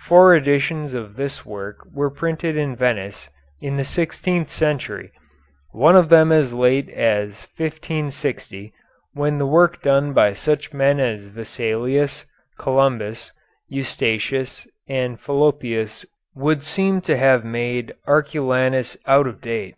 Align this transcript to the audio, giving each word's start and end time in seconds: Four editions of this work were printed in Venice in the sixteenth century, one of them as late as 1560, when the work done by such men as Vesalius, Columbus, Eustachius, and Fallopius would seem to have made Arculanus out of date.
Four 0.00 0.34
editions 0.34 0.94
of 0.94 1.14
this 1.14 1.46
work 1.46 1.86
were 1.94 2.10
printed 2.10 2.56
in 2.56 2.74
Venice 2.74 3.30
in 3.60 3.76
the 3.76 3.84
sixteenth 3.84 4.50
century, 4.50 5.12
one 5.70 5.94
of 5.94 6.08
them 6.08 6.32
as 6.32 6.52
late 6.52 6.88
as 6.88 7.46
1560, 7.56 8.74
when 9.12 9.38
the 9.38 9.46
work 9.46 9.80
done 9.80 10.12
by 10.12 10.32
such 10.32 10.72
men 10.74 10.98
as 10.98 11.26
Vesalius, 11.28 12.26
Columbus, 12.58 13.30
Eustachius, 13.68 14.66
and 14.88 15.20
Fallopius 15.20 16.04
would 16.34 16.64
seem 16.64 17.00
to 17.02 17.16
have 17.16 17.44
made 17.44 17.94
Arculanus 18.08 18.96
out 19.06 19.28
of 19.28 19.40
date. 19.40 19.76